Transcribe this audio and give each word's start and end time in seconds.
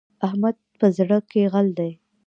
احمد 0.27 0.55
په 0.79 0.87
زړه 0.97 1.17
کې 1.29 1.41
غل 1.51 1.67
دی. 1.79 1.91